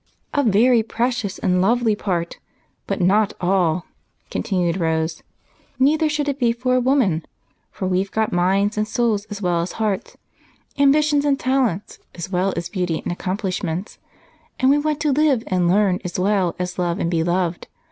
[0.33, 2.39] "A very precious and lovely part,
[2.87, 3.85] but not all,"
[4.31, 5.21] continued Rose.
[5.77, 7.23] "Neither should it be for a woman,
[7.69, 10.17] for we've got minds and souls as well as hearts;
[10.79, 13.99] ambition and talents as well as beauty and accomplishments;
[14.59, 17.67] and we want to live and learn as well as love and be loved.